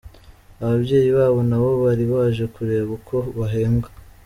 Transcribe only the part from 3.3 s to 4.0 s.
bahembwa